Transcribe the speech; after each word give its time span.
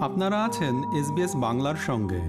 আপনারা 0.00 0.44
আছেন 0.44 0.74
এসবিএস 0.98 1.36
বাংলার 1.36 1.76
সঙ্গে। 1.76 2.20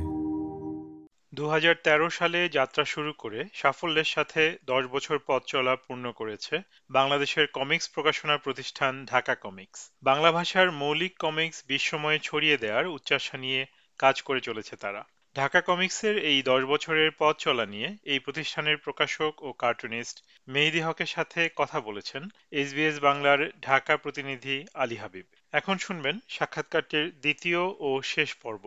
দু 1.33 1.47
হাজার 1.47 1.75
তেরো 1.83 2.09
সালে 2.09 2.49
যাত্রা 2.49 2.85
শুরু 2.85 3.13
করে 3.13 3.45
সাফল্যের 3.53 4.03
সাথে 4.03 4.57
দশ 4.65 4.85
বছর 4.85 5.19
পথ 5.27 5.43
চলা 5.45 5.75
পূর্ণ 5.75 6.11
করেছে 6.11 6.61
বাংলাদেশের 6.89 7.47
কমিক্স 7.47 7.89
প্রকাশনা 7.89 8.37
প্রতিষ্ঠান 8.37 9.05
ঢাকা 9.05 9.35
কমিক্স। 9.35 9.91
বাংলা 10.03 10.31
ভাষার 10.31 10.71
মৌলিক 10.71 11.17
কমিক্স 11.19 11.63
বিশ্বময়ে 11.67 12.19
ছড়িয়ে 12.19 12.57
দেওয়ার 12.57 12.87
উচ্চাসা 12.87 13.37
নিয়ে 13.37 13.65
কাজ 13.99 14.21
করে 14.21 14.41
চলেছে 14.41 14.75
তারা। 14.75 15.05
ঢাকা 15.35 15.61
কমিক্সের 15.61 16.17
এই 16.17 16.41
দশ 16.41 16.63
বছরের 16.63 17.11
পথ 17.19 17.37
চলা 17.37 17.65
নিয়ে 17.65 17.97
এই 18.03 18.19
প্রতিষ্ঠানের 18.19 18.77
প্রকাশক 18.77 19.43
ও 19.43 19.53
কার্টুনিস্ট 19.53 20.23
মেহেদি 20.47 20.79
হকের 20.79 21.05
সাথে 21.05 21.49
কথা 21.55 21.79
বলেছেন 21.79 22.29
এসবিএস 22.51 22.99
বাংলার 22.99 23.49
ঢাকা 23.61 23.97
প্রতিনিধি 23.97 24.65
আলী 24.73 24.95
হাবিব। 24.95 25.25
এখন 25.53 25.75
শুনবেন 25.77 26.15
সাক্ষাৎকারটির 26.29 27.05
দ্বিতীয় 27.21 27.61
ও 27.79 27.89
শেষ 28.03 28.29
পর্ব। 28.35 28.63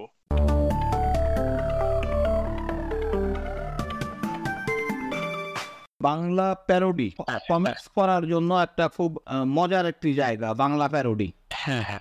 বাংলা 6.05 6.47
প্যারোডি 6.69 7.09
কমিক্স 7.49 7.85
করার 7.97 8.23
জন্য 8.27 8.51
একটা 8.67 8.85
খুব 8.97 9.11
মজার 9.57 9.85
একটি 9.87 10.11
জায়গা 10.15 10.49
বাংলা 10.55 10.87
প্যারোডি 10.89 11.29
হ্যাঁ 11.57 11.83
হ্যাঁ। 11.83 12.01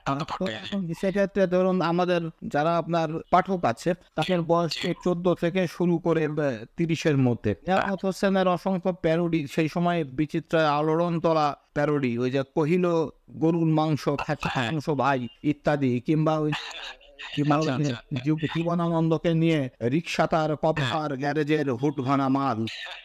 সেক্ষেত্রে 1.02 1.44
ধরুন 1.48 1.78
আমাদের 1.82 2.22
যারা 2.48 2.72
আপনার 2.78 3.10
পাঠক 3.32 3.60
আছে 3.66 3.92
তাদের 4.16 4.40
বয়স 4.44 4.74
চোদ্দ 5.04 5.26
থেকে 5.34 5.62
শুরু 5.68 5.96
করে 5.98 6.24
তিরিশের 6.78 7.18
মধ্যে। 7.18 7.52
হোসেনের 8.04 8.48
অসংখ্য 8.48 8.92
প্যারোডি 9.04 9.40
সেই 9.48 9.70
সময় 9.70 10.00
বিচিত্র 10.18 10.54
আলোড়ন 10.78 11.14
তোলা 11.20 11.48
প্যারোডি 11.74 12.12
ওই 12.18 12.30
যে 12.32 12.42
কহিল 12.56 12.86
গরুর 13.38 13.70
মাংস 13.80 14.04
হ্যাঁ। 14.20 14.38
মাংস 14.68 14.88
ভাই 15.02 15.20
ইত্যাদি 15.44 15.92
কিংবা 16.08 16.34
ওই 16.40 16.52
আচ্ছা, 17.18 18.02
জীব- 18.24 18.48
জীবনানন্দকে 18.56 19.34
নিয়ে 19.34 19.70
রিক্সা 19.90 20.28
তার 20.28 20.50
গ্যারেজের 21.16 21.68
হুট 21.72 21.96
ভানা 22.00 22.30
মাল। 22.30 22.60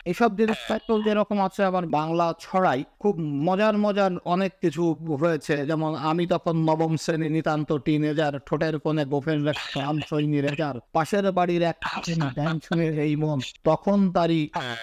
এসব 0.04 0.30
জিনিস 0.36 0.58
যেরকম 1.04 1.40
আছে 1.40 1.64
আবার 1.64 1.86
বাংলা 1.88 2.34
ছড়াই 2.40 2.84
খুব 2.98 3.14
মজার 3.18 3.78
মজার 3.78 4.12
অনেক 4.24 4.52
কিছু 4.60 4.82
হয়েছে 5.20 5.66
যেমন 5.66 5.94
আমি 5.96 6.26
তখন 6.26 6.56
নবম 6.64 6.96
শ্রেণি 6.96 7.28
নিতান্ত 7.28 7.72
টিনেজার 7.72 8.38
ঠোঁটের 8.46 8.78
কোণে 8.78 9.04
গোফেন 9.04 9.38
রাম 9.76 10.00
সৈনী 10.00 10.40
রেজার 10.40 10.80
পাশের 10.92 11.32
বাড়ির 11.32 11.62
এক 11.62 11.76
ড্যান 12.34 12.56
এই 12.98 13.16
মন 13.16 13.38
তখন 13.64 14.10
তারই 14.12 14.48
হ্যাঁ, 14.52 14.76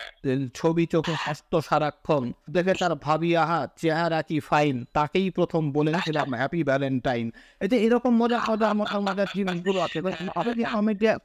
ছবি 0.53 0.85
চোখে 0.85 1.13
হস্ত 1.25 1.51
সারাক্ষণ। 1.59 2.23
দেখে 2.49 2.73
তার 2.73 2.95
ভাবি 2.95 3.37
আহা 3.37 3.67
চেহারা 3.77 4.21
কি 4.21 4.39
ফাইন 4.39 4.85
তাকেই 4.93 5.29
প্রথম 5.29 5.71
বলেছিলাম 5.71 6.33
হ্যাপি 6.33 6.63
ভ্যালেন্টাইন 6.63 7.31
এই 7.61 7.67
যে 7.67 7.77
এরকম 7.77 8.13
মজা 8.17 8.39
মজা 8.49 8.69
মজা 8.73 9.14
মজার 9.15 9.29
জিনিসগুলো 9.37 9.79
আছে। 9.85 9.97
আপনি 10.39 10.51
কি 10.59 10.63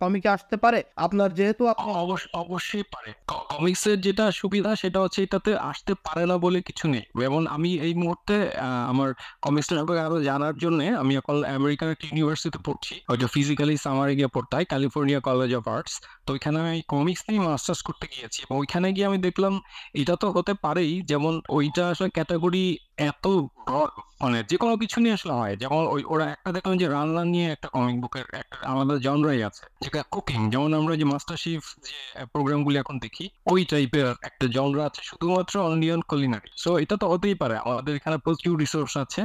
কমিকে 0.02 0.28
আসতে 0.36 0.56
পারে, 0.64 0.80
আপনার 1.06 1.30
যেহেতু 1.38 1.62
অবশ্যই 2.42 2.84
পারে। 2.94 3.10
কমিক্সের 3.32 3.98
যেটা 4.06 4.24
সুবিধা 4.40 4.70
সেটা 4.82 4.98
হচ্ছে 5.04 5.20
এটাতে 5.26 5.50
আসতে 5.70 5.92
পারে 6.06 6.24
না 6.30 6.36
বলে 6.44 6.58
কিছু 6.68 6.84
নেই। 6.94 7.04
যেমন 7.20 7.42
আমি 7.56 7.70
এই 7.86 7.94
মুহূর্তে 8.02 8.34
আমার 8.92 9.08
কমিক্সের 9.44 9.76
ব্যাপারে 9.78 10.00
আরও 10.06 10.18
জানার 10.28 10.56
জন্য 10.62 10.78
আমি 11.02 11.12
এখন 11.20 11.36
আমেরিকান 11.58 11.88
একটা 11.94 12.06
ইউনিভার্সিটিতে 12.10 12.60
পড়ছি। 12.66 12.94
ওইটা 13.10 13.26
ফিজিক্যালি 13.34 13.74
সামারে 13.86 14.12
গিয়ে 14.18 14.30
পড়তে 14.34 14.52
হয় 14.56 14.66
ক্যালিফোর্নিয়া 14.72 15.20
কলেজ 15.28 15.50
অফ 15.58 15.64
আর্টস 15.74 15.94
তো 16.24 16.28
ওইখানে 16.34 16.56
আমি 16.64 16.80
কমিক্স 16.94 17.22
নিয়ে 17.28 17.42
মাস্টার্স 17.48 17.80
করতে 17.88 18.06
গিয়েছি 18.12 18.38
এবং 18.44 18.54
ওইখানে 18.62 18.86
গিয়ে 18.96 19.06
আমি 19.10 19.18
দেখলাম, 19.26 19.54
এটা 20.00 20.14
তো 20.22 20.26
হতে 20.36 20.52
পারেই। 20.64 20.92
যেমন 21.10 21.34
ওইটা 21.56 21.82
আসলে 21.92 22.08
ক্যাটাগরি 22.16 22.64
এত 23.10 23.24
মানে 24.20 24.38
যে 24.50 24.56
কোনো 24.62 24.74
কিছু 24.82 24.96
নিয়ে 25.04 25.14
আসলে 25.18 25.34
হয়। 25.40 25.54
যেমন 25.62 25.82
ওই 25.94 26.02
ওরা 26.12 26.26
একটা 26.34 26.50
দেখলাম 26.56 26.74
যে 26.82 26.86
রান্না 26.94 27.22
নিয়ে 27.32 27.46
একটা 27.56 27.68
কমিক 27.74 27.96
বুকের 28.02 28.26
একটা 28.42 28.56
আলাদা 28.72 28.94
জনরাই 29.06 29.40
আছে, 29.48 29.64
যেটা 29.84 30.00
কুকিং 30.14 30.40
যেমন 30.52 30.70
আমরা 30.80 30.94
যে 31.00 31.06
মাস্টার 31.12 31.36
শিফ 31.42 31.62
যে 31.86 31.98
প্রোগ্রামগুলি 32.34 32.76
এখন 32.82 32.96
দেখি, 33.04 33.24
ওই 33.52 33.60
টাইপের 33.72 34.08
একটা 34.28 34.46
জনরা 34.56 34.82
আছে 34.88 35.00
শুধুমাত্র 35.10 35.54
অনলিয়ন 35.68 36.00
কুলিনারি 36.10 36.50
সো 36.62 36.70
এটা 36.82 36.94
তো 37.02 37.06
হতেই 37.12 37.36
পারে। 37.42 37.56
আমাদের 37.64 37.92
এখানে 37.98 38.16
প্রচুর 38.26 38.54
রিসোর্স 38.64 38.92
আছে। 39.04 39.20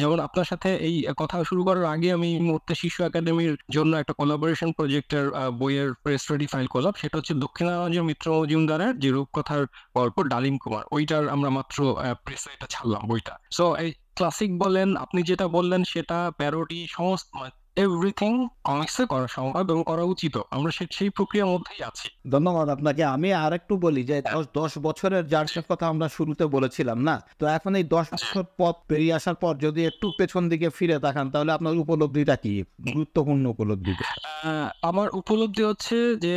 যেমন 0.00 0.18
আপনার 0.26 0.46
সাথে 0.50 0.68
এই 0.88 0.94
কথা 1.20 1.36
শুরু 1.50 1.62
করার 1.68 1.86
আগে 1.94 2.08
আমি 2.16 2.28
এই 2.38 2.42
মুহূর্তে 2.48 2.72
শিশু 2.82 2.98
একাডেমির 3.08 3.54
জন্য 3.76 3.92
একটা 4.02 4.14
কোলাবোরেশন 4.20 4.70
প্রজেক্টের 4.78 5.26
বইয়ের 5.60 5.90
প্রেস 6.02 6.22
রেডি 6.30 6.46
ফাইল 6.52 6.66
করলাম। 6.74 6.92
সেটা 7.00 7.14
হচ্ছে 7.18 7.34
দক্ষিণারঞ্জন 7.44 8.04
মিত্র 8.10 8.26
মজুমদারের 8.38 8.92
যে 9.02 9.08
রূপকথার 9.16 9.62
গল্প 9.98 10.16
ডালিম 10.32 10.56
কুমার। 10.62 10.84
ওইটার 10.96 11.24
আমরা 11.34 11.50
মাত্র 11.58 11.78
প্রেসে 12.24 12.48
এটা 12.56 12.66
ছাড়লাম 12.74 13.02
বইটা। 13.10 13.34
সো 13.58 13.64
এই 13.84 13.90
ক্লাসিক 14.20 14.50
বলেন 14.58 14.88
আপনি 14.96 15.20
যেটা 15.22 15.46
বললেন 15.48 15.82
সেটা 15.84 16.18
প্যারোডি 16.38 16.80
সমস্ত 16.90 17.30
এভরিথিং 17.76 18.32
কমিক্সে 18.64 19.04
করা 19.06 19.26
সম্ভব 19.28 19.64
এবং 19.64 19.82
করা 19.84 20.04
উচিত। 20.04 20.34
আমরা 20.50 20.70
সেই 20.90 21.10
প্রক্রিয়ার 21.10 21.48
মধ্যেই 21.48 21.80
আছি। 21.84 22.06
ধন্যবাদ 22.30 22.66
আপনাকে। 22.68 23.02
আমি 23.14 23.28
আর 23.40 23.52
একটু 23.52 23.74
বলি 23.76 24.02
যে 24.04 24.16
দশ 24.54 24.72
বছরের 24.78 25.24
জার্সের 25.26 25.64
কথা 25.68 25.84
আমরা 25.86 26.06
শুরুতে 26.08 26.44
বলেছিলাম 26.46 26.98
না 27.02 27.14
তো 27.38 27.44
এখন 27.56 27.72
এই 27.74 27.84
দশ 27.94 28.06
বছর 28.14 28.44
পথ 28.58 28.76
পেরিয়ে 28.88 29.14
আসার 29.14 29.36
পর 29.42 29.52
যদি 29.60 29.80
একটু 29.86 30.06
পেছন 30.18 30.42
দিকে 30.48 30.68
ফিরে 30.70 30.96
তাকান 30.98 31.26
তাহলে 31.30 31.50
আপনার 31.52 31.72
উপলব্ধিটা 31.76 32.36
কি? 32.36 32.54
গুরুত্বপূর্ণ 32.86 33.44
উপলব্ধি 33.46 33.92
আহ, 33.94 34.68
আমার 34.82 35.08
উপলব্ধি 35.14 35.62
হচ্ছে 35.64 35.96
যে 36.16 36.34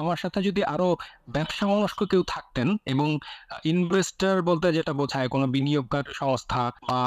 আমার 0.00 0.16
সাথে 0.16 0.38
যদি 0.42 0.60
আরও 0.74 0.88
ব্যবসা 1.34 1.64
মনস্ক 1.66 2.00
কেউ 2.04 2.22
থাকতেন 2.26 2.68
এবং 2.86 3.08
ইনভেস্টর 3.64 4.36
বলতে 4.42 4.66
যেটা 4.72 4.92
বোঝায় 4.92 5.28
কোনো 5.28 5.46
বিনিয়োগকার 5.46 6.04
সংস্থা 6.12 6.60
বা 6.88 6.98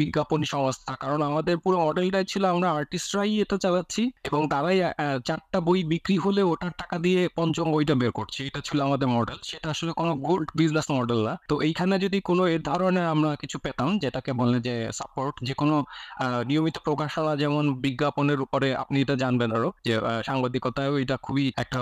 বিজ্ঞাপনী 0.00 0.46
সংস্থা। 0.46 0.92
কারণ 1.02 1.20
আমাদের 1.22 1.54
পুরো 1.64 1.76
মডেলটাই 1.86 2.26
ছিল 2.32 2.42
আমরা 2.54 2.68
আর্টিস্টরাই 2.72 3.32
এটা 3.44 3.56
চালাচ্ছি 3.64 4.02
এবং 4.24 4.40
তারাই 4.52 4.78
চারটা 5.24 5.58
বই 5.60 5.80
বিক্রি 5.92 6.16
হলে 6.16 6.42
ওটার 6.42 6.72
টাকা 6.78 6.96
দিয়ে 6.98 7.20
পঞ্চম 7.36 7.66
বইটা 7.74 7.94
বের 7.94 8.12
করছি। 8.12 8.40
এটা 8.46 8.60
ছিল 8.60 8.78
আমাদের 8.88 9.08
মডেল 9.08 9.38
সেটা 9.42 9.68
আসলে 9.70 9.92
কোনো 9.92 10.12
গুড 10.26 10.42
বিজনেস 10.56 10.86
মডেল 10.90 11.20
না। 11.28 11.34
তো 11.50 11.54
এইখানে 11.60 11.94
যদি 12.04 12.18
কোনো 12.20 12.42
এ 12.46 12.58
ধরনের 12.70 13.06
আমরা 13.14 13.30
কিছু 13.42 13.56
পেতাম 13.64 13.88
যেটাকে 13.98 14.30
বলে 14.32 14.58
যে 14.60 14.74
সাপোর্ট 14.92 15.34
যে 15.42 15.54
কোনো 15.54 15.76
নিয়মিত 16.46 16.76
প্রকাশনা 16.86 17.32
যেমন 17.36 17.64
বিজ্ঞাপনের 17.84 18.38
উপরে 18.40 18.68
আপনি 18.82 18.96
এটা 19.04 19.14
জানবেন 19.16 19.50
আরও 19.52 19.68
যে 19.86 19.94
আহ, 20.00 20.20
সাংবাদিকতায়ও 20.28 20.94
এটা 21.02 21.16
খুবই 21.16 21.44
একটা 21.56 21.78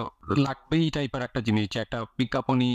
লাগবেই 0.46 0.86
টাইপের 0.90 1.22
একটা 1.22 1.40
জিনিস 1.40 1.66
একটা 1.88 2.00
বিজ্ঞাপনী 2.18 2.70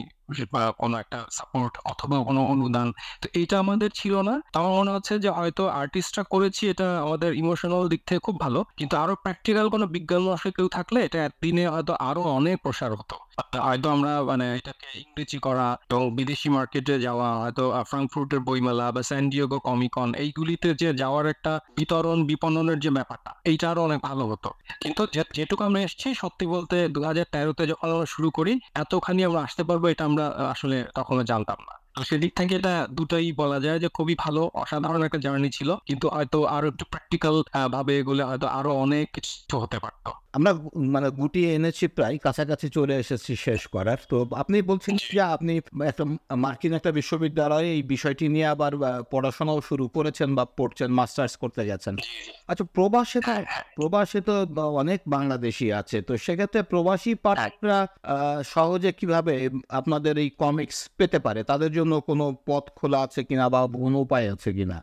বা 0.53 0.61
কোনো 0.81 0.95
একটা 1.03 1.19
সাপোর্ট 1.37 1.73
অথবা 1.91 2.15
কোনো 2.27 2.41
অনুদান, 2.53 2.87
তো 3.21 3.27
এটা 3.41 3.55
আমাদের 3.63 3.89
ছিল 3.99 4.13
না। 4.29 4.35
তো 4.51 4.55
আমার 4.61 4.73
মনে 4.79 4.91
হচ্ছে 4.95 5.13
যে 5.23 5.29
হয়তো 5.39 5.63
আর্টিস্টরা 5.81 6.23
করেছি, 6.33 6.63
এটা 6.73 6.87
আমাদের 7.05 7.29
ইমোশনাল 7.41 7.83
দিক 7.93 8.01
থেকে 8.07 8.21
খুব 8.27 8.35
ভালো। 8.39 8.59
কিন্তু 8.79 8.95
আরও 9.03 9.13
প্র্যাকটিক্যাল 9.23 9.67
কোনো 9.73 9.85
বিজ্ঞান 9.95 10.21
আসলে 10.35 10.51
কেউ 10.57 10.67
থাকলে, 10.77 10.99
এটা 11.07 11.19
একদিনে 11.27 11.63
হয়তো 11.73 11.93
আরও 12.09 12.21
অনেক 12.37 12.55
প্রসার 12.63 12.91
হতো। 12.99 13.15
হয়তো 13.67 13.87
আমরা 13.95 14.11
মানে 14.29 14.45
এটাকে 14.59 14.87
ইংরেজি 15.03 15.37
করা 15.47 15.67
এবং 15.89 16.03
বিদেশি 16.17 16.47
মার্কেটে 16.55 16.95
যাওয়া, 16.99 17.27
হয়তো 17.41 17.63
ফ্রাঙ্কফুর্টের 17.89 18.41
বইমেলা 18.47 18.87
বা 18.95 19.01
স্যান্ডিয়াগো 19.09 19.57
কমিকন 19.67 20.09
এইগুলিতে 20.23 20.69
যে 20.81 20.89
যাওয়ার 21.01 21.25
একটা 21.33 21.51
বিতরণ, 21.77 22.17
বিপণনের 22.29 22.79
যে 22.79 22.89
ব্যাপারটা, 22.97 23.31
এইটা 23.51 23.65
আরও 23.71 23.81
অনেক 23.87 23.99
ভালো 24.09 24.23
হতো। 24.31 24.49
কিন্তু 24.83 25.01
যেটুকু 25.37 25.61
আমরা 25.63 25.79
এসেছি, 25.87 26.09
সত্যি 26.13 26.45
বলতে 26.55 26.75
দু 26.95 26.99
হাজার 27.09 27.27
তেরোতে 27.33 27.63
যখন 27.71 27.87
আমরা 27.95 28.07
শুরু 28.15 28.29
করি, 28.37 28.53
এতখানি 28.81 29.21
আমরা 29.29 29.41
আসতে 29.47 29.63
পারব, 29.63 29.83
এটা 29.93 30.03
আমরা 30.13 30.49
আসলে 30.49 30.85
কখনো 30.95 31.23
জানতাম 31.23 31.59
না। 31.67 31.73
সেদিক 32.03 32.31
থেকে 32.35 32.55
এটা 32.55 32.87
দুটাই 32.91 33.31
বলা 33.31 33.59
যায় 33.59 33.79
যে 33.79 33.87
খুবই 33.87 34.15
ভালো, 34.19 34.51
অসাধারণ 34.53 35.03
একটা 35.03 35.17
জার্নি 35.17 35.49
ছিল। 35.49 35.75
কিন্তু 35.85 36.05
হয়তো 36.09 36.45
আরও 36.45 36.67
একটু 36.67 36.85
প্র্যাকটিক্যাল 36.85 37.35
ভাবে 37.71 37.93
এগুলো 37.99 38.27
হয়তো 38.27 38.47
আরও 38.47 38.71
অনেক 38.75 39.05
কিছু 39.13 39.59
হতে 39.59 39.79
পারতো। 39.79 40.09
আমরা 40.33 40.51
মানে 40.93 41.09
গুটিয়ে 41.09 41.49
এনেছি 41.55 41.85
প্রায় 41.87 42.17
কাছাকাছি 42.17 42.67
চলে 42.69 42.95
এসেছি 42.95 43.31
শেষ 43.35 43.61
করার। 43.67 43.99
তো 44.09 44.17
আপনি 44.41 44.55
বলছেন 44.61 44.95
যে 45.13 45.21
আপনি 45.35 45.53
একটা 45.91 46.03
মার্কিন 46.35 46.73
একটা 46.73 46.91
বিশ্ববিদ্যালয়ে 46.91 47.69
এই 47.77 47.83
বিষয়টি 47.83 48.25
নিয়ে 48.27 48.47
আবার 48.47 48.73
পড়াশোনাও 49.11 49.59
শুরু 49.61 49.85
করেছেন 49.87 50.29
বা 50.35 50.45
পড়ছেন 50.57 50.89
মাস্টার্স 50.91 51.33
করতে 51.37 51.61
গেছেন। 51.65 51.95
আচ্ছা 52.47 52.65
প্রবাসে 52.75 53.19
তো 53.21 53.33
প্রবাসে 53.75 54.19
তো 54.21 54.35
অনেক 54.81 54.99
বাংলাদেশি 55.07 55.67
আছে 55.71 55.97
তো 56.01 56.13
সেক্ষেত্রে 56.17 56.61
প্রবাসী 56.63 57.11
পাঠকরা 57.25 57.79
সহজে 58.43 58.91
কীভাবে 58.91 59.33
আপনাদের 59.69 60.15
এই 60.17 60.29
কমিক্স 60.41 60.77
পেতে 60.97 61.19
পারে? 61.19 61.41
তাদের 61.43 61.71
জন্য 61.71 61.93
কোনো 62.09 62.25
পথ 62.45 62.65
খোলা 62.75 62.99
আছে 63.05 63.21
কিনা 63.23 63.45
বা 63.49 63.59
কোনো 63.83 63.97
উপায় 64.05 64.27
আছে 64.33 64.49
কিনা? 64.53 64.77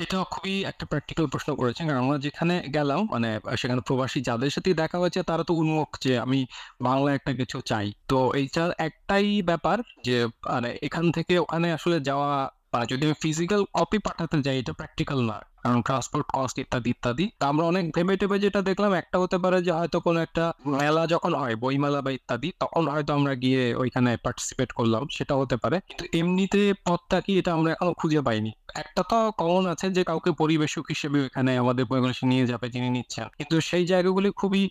এটা 0.00 0.24
খুবই 0.24 0.64
একটা 0.64 0.86
প্র্যাকটিক্যাল 0.86 1.26
প্রশ্ন 1.26 1.54
করেছেন। 1.54 1.86
কারণ 1.86 2.00
আমরা 2.04 2.18
যেখানে 2.18 2.54
গেলাম 2.74 3.00
মানে 3.10 3.40
সেখানে 3.56 3.80
প্রবাসী 3.80 4.20
যাদের 4.20 4.50
সাথে 4.50 4.74
দেখা 4.74 4.98
হয়েছে, 4.98 5.22
তারা 5.22 5.42
তো 5.44 5.54
উন্মুখ 5.54 5.88
যে 6.00 6.18
আমি 6.18 6.46
বাংলা 6.82 7.14
একটা 7.14 7.32
কিছু 7.32 7.60
চাই। 7.60 7.92
তো 8.08 8.18
এইটা 8.34 8.62
একটাই 8.78 9.42
ব্যাপার 9.42 9.76
যে 10.04 10.16
মানে 10.26 10.78
এখান 10.82 11.04
থেকে 11.12 11.38
ওখানে 11.38 11.72
আসলে 11.72 12.00
যাওয়া 12.00 12.50
মানে 12.72 12.86
যদি 12.86 13.02
আমি 13.06 13.16
ফিজিক্যাল 13.22 13.64
কপি 13.74 13.98
পাঠাতে 13.98 14.36
যাই, 14.42 14.58
এটা 14.58 14.72
প্র্যাকটিক্যাল 14.72 15.20
না। 15.24 15.36
কারণ 15.66 15.80
ট্রান্সপোর্ট 15.88 16.26
কস্ট 16.36 16.56
ইত্যাদি 16.62 16.90
ইত্যাদি। 16.94 17.24
আমরা 17.50 17.64
অনেক 17.72 17.84
ভেবে 17.96 18.14
টেবে 18.20 18.36
যেটা 18.44 18.60
দেখলাম, 18.68 18.92
একটা 19.02 19.16
হতে 19.22 19.36
পারে 19.44 19.58
যে 19.66 19.72
হয়তো 19.78 19.98
কোনো 20.06 20.18
একটা 20.26 20.44
মেলা 20.80 21.02
যখন 21.14 21.32
হয় 21.40 21.54
বই 21.62 21.76
মেলা 21.84 22.00
বা 22.06 22.10
ইত্যাদি, 22.18 22.48
তখন 22.62 22.82
হয়তো 22.92 23.10
আমরা 23.18 23.32
গিয়ে 23.42 23.62
ওইখানে 23.82 24.10
পার্টিসিপেট 24.24 24.70
করলাম 24.78 25.02
সেটা 25.16 25.34
হতে 25.40 25.56
পারে। 25.62 25.76
কিন্তু 25.88 26.04
এমনিতে 26.20 26.60
পথটা 26.86 27.18
কি, 27.20 27.32
এটা 27.40 27.50
আমরা 27.56 27.68
এখনও 27.74 27.92
খুঁজে 28.00 28.20
পাইনি। 28.28 28.50
একটা 28.82 29.02
তো 29.10 29.18
কমন 29.40 29.64
আছে 29.72 29.86
যে 29.96 30.02
কাউকে 30.10 30.30
পরিবেশক 30.42 30.84
হিসেবে 30.92 31.18
এখানে 31.28 31.50
আমাদের 31.62 31.84
পরিবেশে 31.90 32.24
নিয়ে 32.32 32.44
যাবে 32.50 32.66
যিনি 32.74 32.88
নিচ্ছেন। 32.96 33.26
কিন্তু 33.38 33.56
সেই 33.68 33.84
জায়গাগুলি 33.92 34.28
খুবই 34.40 34.62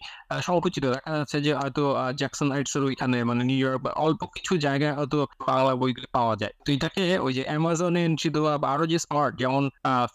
সংকুচিত। 0.48 0.84
দেখা 0.96 1.12
যাচ্ছে 1.20 1.38
যে 1.46 1.52
হয়তো 1.62 1.84
জ্যাকসন 2.20 2.48
হাইটস 2.54 2.74
এর 2.78 2.84
ওইখানে 2.90 3.18
মানে 3.30 3.42
নিউ 3.50 3.60
ইয়র্ক 3.64 3.82
বা 3.86 3.92
অল্প 4.06 4.22
কিছু 4.36 4.54
জায়গায় 4.58 4.94
হয়তো 5.00 5.18
বাংলা 5.50 5.74
বইগুলি 5.82 6.08
পাওয়া 6.18 6.36
যায়। 6.42 6.54
তো 6.66 6.70
এটাকে 6.76 7.04
ওই 7.26 7.32
যে 7.38 7.44
অ্যামাজনে 7.50 8.02
এন্ট্রি 8.10 8.30
দেওয়া 8.36 8.54
বা 8.62 8.68
আরও 8.74 8.86
যে 8.94 8.98
স্মার্ট 9.06 9.34
যেমন 9.42 9.64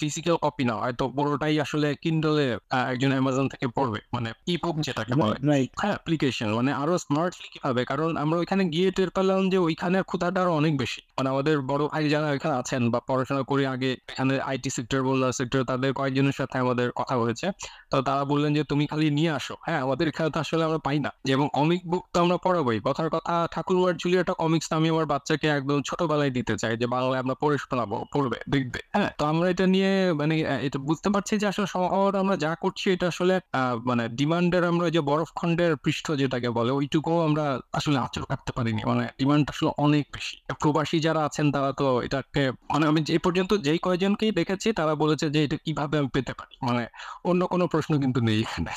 ফিজিক্যাল 0.01 0.37
কপি 0.45 0.65
না 0.71 0.77
হয়তো 0.83 1.05
পুরোটাই 1.17 1.55
আসলে 1.65 1.89
কিন্ডলে 2.03 2.47
একজন 2.91 3.11
অ্যামাজন 3.13 3.47
থেকে 3.53 3.67
পড়বে 3.77 4.01
মানে 4.15 4.29
ই 4.47 4.55
বুক 4.63 4.77
যেটাকে 4.87 5.13
বলে। 5.21 5.37
হ্যাঁ 5.81 5.93
অ্যাপ্লিকেশন 5.95 6.49
মানে 6.59 6.71
আরও 6.83 6.95
স্মার্টলি 7.05 7.49
কীভাবে? 7.55 7.83
কারণ 7.91 8.11
আমরা 8.23 8.37
ওইখানে 8.43 8.63
গিয়ে 8.75 8.89
টের 8.97 9.11
পেলাম 9.11 9.41
যে 9.53 9.59
ওইখানে 9.67 9.99
ক্ষুধাটা 10.03 10.39
আরও 10.43 10.53
অনেক 10.61 10.73
বেশি। 10.83 11.01
মানে 11.17 11.29
আমাদের 11.31 11.55
বড় 11.71 11.83
ভাই 11.93 12.05
যারা 12.15 12.29
আছেন 12.61 12.83
বা 12.93 12.99
পড়াশোনা 13.09 13.43
করে 13.51 13.65
আগে 13.75 13.91
এখানে 14.13 14.35
আইটি 14.51 14.71
সেক্টর 14.77 15.01
বলল 15.03 15.23
সেক্টর 15.39 15.61
তাদের 15.71 15.91
কয়েকজনের 15.93 16.37
সাথে 16.41 16.57
আমাদের 16.59 16.89
কথা 17.01 17.15
হয়েছে। 17.23 17.47
তো 17.93 17.97
তারা 18.09 18.23
বললেন 18.25 18.51
যে 18.59 18.63
তুমি 18.71 18.85
খালি 18.87 19.07
নিয়ে 19.19 19.31
আসো। 19.39 19.55
হ্যাঁ 19.67 19.81
আমাদের 19.87 20.07
এখানে 20.11 20.29
তো 20.35 20.39
আসলে 20.45 20.63
আমরা 20.65 20.81
পাই 20.87 20.99
না। 20.99 21.11
যেমন 21.25 21.47
কমিক 21.57 21.83
বুক 21.91 22.05
তো 22.13 22.17
আমরা 22.25 22.37
পড়াবোই। 22.45 22.79
কথার 22.87 23.09
কথা 23.11 23.35
ঠাকুরমার 23.53 23.95
জুলিয়াটা 24.03 24.35
কমিক্স 24.35 24.69
আমি 24.73 24.89
আমার 24.95 25.07
বাচ্চাকে 25.13 25.47
একদম 25.59 25.79
ছোটবেলায় 25.89 26.33
দিতে 26.37 26.55
চাই 26.63 26.75
যে 26.77 26.87
বাংলায় 26.87 27.21
আমরা 27.23 27.35
পড়ে 27.43 27.57
শোনাবো 27.63 27.97
পড়বে 28.15 28.39
দেখবে। 28.55 28.81
হ্যাঁ 28.95 29.11
তো 29.19 29.25
আমরা 29.33 29.47
এটা 29.53 29.65
নিয়ে 29.67 29.91
মানে 30.21 30.35
এটা 30.67 30.79
বুঝতে 30.89 31.09
পারছি 31.15 31.33
যে 31.41 31.47
আসলে 31.47 31.67
শহর 31.67 32.11
আমরা 32.23 32.37
যা 32.37 32.53
করছি, 32.55 32.87
এটা 32.95 33.07
আসলে 33.13 33.35
মানে 33.87 34.05
ডিমান্ডের 34.19 34.65
আমরা 34.65 34.87
যে 34.91 35.01
বরফ 35.01 35.29
খণ্ডের 35.35 35.73
পৃষ্ঠ 35.77 36.07
যেটাকে 36.13 36.49
বলে, 36.51 36.71
ওইটুকুও 36.79 37.21
আমরা 37.29 37.45
আসলে 37.73 37.99
আচর 37.99 38.25
কাটতে 38.25 38.53
পারিনি। 38.57 38.83
মানে 38.85 39.05
ডিমান্ড 39.19 39.45
আসলে 39.51 39.71
অনেক 39.79 40.05
বেশি। 40.15 40.35
প্রবাসী 40.61 40.99
যারা 41.01 41.21
আছেন, 41.25 41.47
তারা 41.53 41.71
তো 41.73 41.87
এটাকে 42.03 42.43
মানে 42.71 42.85
আমি 42.87 43.01
যে 43.03 43.17
পর্যন্ত 43.19 43.51
যেই 43.67 43.79
কয়জনকেই 43.79 44.33
দেখেছি, 44.33 44.69
তারা 44.73 44.95
বলেছে 44.95 45.27
যে 45.31 45.41
এটা 45.45 45.57
কীভাবে 45.65 45.95
আমি 45.99 46.11
পেতে 46.13 46.33
পারি। 46.33 46.55
মানে 46.67 46.87
অন্য 47.25 47.47
কোনো 47.47 47.65
প্রশ্ন 47.67 47.93
কিন্তু 48.01 48.21
নেই 48.21 48.41
এখানে। 48.41 48.73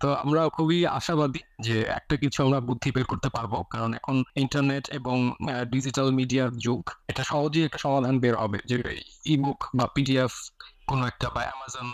তো 0.00 0.08
আমরা 0.14 0.48
খুবই 0.48 0.78
আশাবাদী 0.86 1.40
যে 1.60 1.76
একটা 1.98 2.14
কিছু 2.16 2.38
আমরা 2.44 2.58
বুদ্ধি 2.60 2.90
বের 2.90 3.04
করতে 3.04 3.28
পারব। 3.28 3.52
কারণ 3.70 3.90
এখন 3.94 4.16
ইন্টারনেট 4.36 4.84
এবং 4.90 5.16
ডিজিটাল 5.70 6.08
মিডিয়ার 6.10 6.50
যুগ, 6.64 6.82
এটা 7.08 7.22
সহজেই 7.24 7.64
একটা 7.64 7.78
সমাধান 7.78 8.14
বের 8.18 8.34
হবে। 8.36 8.58
যে 8.66 8.76
ইবুক 9.26 9.60
বা 9.74 9.84
পিডিএফ 9.94 10.32
কোনো 10.86 11.06
একটা 11.06 11.28
বা 11.34 11.40
অ্যামাজন 11.40 11.86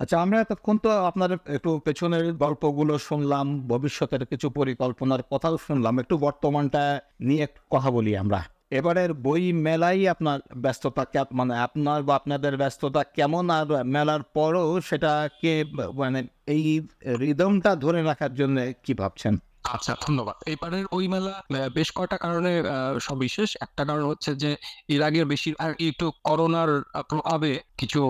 আচ্ছা 0.00 0.16
আমরা 0.22 0.40
এতক্ষণ 0.40 0.78
তো 0.78 0.90
আপনার 1.06 1.30
একটু 1.32 1.80
পেছনের 1.84 2.32
গল্পগুলো 2.34 2.98
শুনলাম, 2.98 3.46
ভবিষ্যতের 3.68 4.26
কিছু 4.26 4.50
পরিকল্পনার 4.50 5.22
কথাও 5.30 5.58
শুনলাম, 5.58 5.98
একটু 5.98 6.18
বর্তমানটা 6.18 7.00
নিয়ে 7.20 7.42
একটু 7.42 7.60
কথা 7.70 7.90
বলি 7.90 8.16
আমরা। 8.16 8.40
এবারের 8.70 9.14
বই 9.14 9.52
মেলাই 9.52 10.08
আপনার 10.08 10.38
ব্যস্ততা 10.56 11.24
মানে 11.32 11.54
আপনার 11.58 12.02
বা 12.02 12.16
আপনাদের 12.16 12.56
ব্যস্ততা 12.56 13.02
কেমন 13.04 13.50
আর 13.50 13.84
মেলার 13.84 14.22
পরও 14.22 14.80
সেটাকে 14.80 15.64
মানে 15.94 16.20
এই 16.46 16.64
রিদমটা 17.18 17.70
ধরে 17.76 18.02
রাখার 18.02 18.34
জন্য 18.34 18.56
কি 18.84 18.94
ভাবছেন? 18.94 19.34
আচ্ছা 19.64 19.92
ধন্যবাদ। 20.02 20.36
এবারের 20.46 20.84
ওই 20.92 21.04
মেলা 21.08 21.34
বেশ 21.76 21.88
কয়টা 21.92 22.16
কারণে 22.18 22.52
সবিশেষ 23.00 23.50
একটা 23.60 23.82
কারণ 23.84 24.04
হচ্ছে 24.10 24.30
যে, 24.42 24.50
এর 24.88 25.02
আগে 25.02 25.20
বেশিরভাগ 25.24 25.70
একটু 25.84 26.06
করোনার 26.24 26.70
প্রভাবে 27.10 27.50
কিছু 27.80 28.00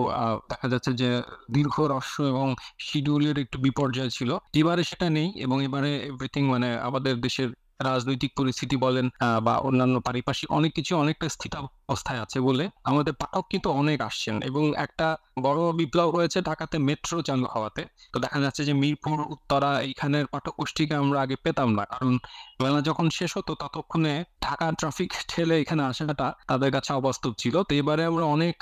দেখা 0.51 0.67
যাচ্ছে 0.73 0.91
যে, 1.01 1.09
দীর্ঘ 1.55 1.75
রস্য 1.93 2.15
এবং 2.33 2.47
শিডিউলের 2.79 3.37
একটু 3.39 3.57
বিপর্যয় 3.59 4.11
ছিল। 4.17 4.29
এবারে 4.55 4.83
সেটা 4.83 5.07
নেই 5.09 5.29
এবং 5.45 5.57
এবারে 5.67 5.91
এভরিথিং 6.09 6.43
মানে 6.53 6.69
আমাদের 6.87 7.13
দেশের 7.21 7.49
রাজনৈতিক 7.79 8.31
পরিস্থিতি 8.37 8.75
বলেন 8.77 9.05
বা 9.43 9.53
অন্যান্য 9.59 9.95
পারিপার্শ্বিক 9.99 10.49
অনেক 10.51 10.71
কিছু 10.73 10.91
অনেকটা 10.97 11.27
স্থিতাবস্থায় 11.29 12.19
আছে 12.21 12.37
বলে 12.39 12.65
আমাদের 12.83 13.13
পাঠক 13.13 13.43
কিন্তু 13.51 13.67
অনেক 13.71 13.97
আসছেন। 14.01 14.35
এবং 14.49 14.63
একটা 14.77 15.07
বড় 15.39 15.61
বিপ্লব 15.79 16.09
হয়েছে 16.17 16.39
ঢাকাতে 16.41 16.75
মেট্রো 16.87 17.17
চালু 17.21 17.45
হওয়াতে। 17.53 17.81
তো 18.13 18.17
দেখা 18.19 18.39
যাচ্ছে 18.45 18.61
যে 18.69 18.73
মিরপুর, 18.81 19.17
উত্তরা 19.35 19.71
এইখানের 19.87 20.25
পাঠক 20.33 20.53
গোষ্ঠীকে 20.59 20.95
আমরা 20.95 21.17
আগে 21.21 21.35
পেতাম 21.45 21.69
না। 21.77 21.83
কারণ 21.85 22.11
মেলা 22.63 22.79
যখন 22.81 23.05
শেষ 23.09 23.31
হতো 23.37 23.51
ততক্ষণে 23.61 24.13
ঢাকা 24.41 24.67
ট্রাফিক 24.79 25.09
ঠেলে 25.29 25.55
এখানে 25.63 25.81
আসাটা 25.83 26.27
তাদের 26.47 26.69
কাছে 26.71 26.91
অবাস্তব 26.93 27.31
ছিল। 27.41 27.55
তো 27.67 27.71
এবারে 27.75 28.03
আমরা 28.05 28.25
অনেক 28.35 28.55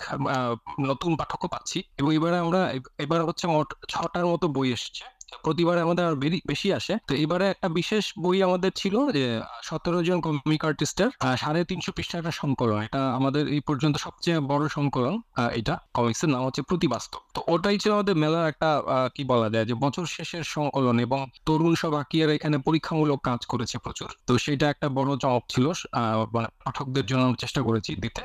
নতুন 0.90 1.12
পাঠকও 1.20 1.48
পাচ্ছি। 1.48 1.80
এবং 2.00 2.10
এবারে 2.18 2.38
আমরা 2.46 2.62
এবার 2.98 3.20
হচ্ছে 3.28 3.46
ছটার 3.90 4.26
মতো 4.26 4.46
বই 4.56 4.70
এসেছে। 4.78 5.04
প্রতিবারে 5.46 5.80
আমাদের 5.86 6.04
আর 6.10 6.16
বেশি 6.52 6.68
আসে। 6.80 6.94
তো 7.08 7.14
এবারে 7.24 7.46
একটা 7.54 7.68
বিশেষ 7.80 8.04
বই 8.24 8.38
আমাদের 8.48 8.72
ছিল 8.82 8.96
যে, 9.18 9.26
সতেরো 9.68 10.00
জন 10.08 10.18
কমিক 10.26 10.62
আর্টিস্টের 10.70 11.10
সাড়ে 11.42 11.62
তিনশো 11.70 11.92
পৃষ্ঠার 11.98 12.20
একটা 12.22 12.34
সংকলন। 12.42 12.78
এটা 12.88 13.02
আমাদের 13.20 13.44
এই 13.56 13.62
পর্যন্ত 13.68 13.96
সবচেয়ে 14.06 14.38
বড় 14.52 14.64
সংকলন 14.78 15.16
এটা। 15.60 15.74
কমিক্সের 15.98 16.30
নাম 16.34 16.42
হচ্ছে 16.48 16.62
প্রতিবাস্তব। 16.70 17.20
তো 17.36 17.40
ওটাই 17.54 17.78
ছিল 17.82 17.92
আমাদের 17.98 18.16
মেলার 18.24 18.46
একটা 18.52 18.70
কি 19.16 19.24
বলা 19.32 19.48
যায় 19.54 19.66
যে, 19.70 19.76
বছর 19.84 20.06
শেষের 20.16 20.44
সংকলন 20.56 20.96
এবং 21.06 21.20
তরুণ 21.48 21.74
সব 21.82 21.94
আঁকিয়ারা 22.02 22.34
এখানে 22.38 22.58
পরীক্ষামূলক 22.68 23.20
কাজ 23.30 23.42
করেছে 23.52 23.76
প্রচুর। 23.86 24.10
তো 24.28 24.34
সেটা 24.46 24.66
একটা 24.74 24.88
বড় 24.98 25.12
চমক 25.24 25.44
ছিল 25.54 25.66
মানে 26.36 26.48
পাঠকদের 26.66 27.06
জন্য 27.12 27.24
চেষ্টা 27.44 27.62
করেছি 27.68 27.92
দিতে। 28.04 28.24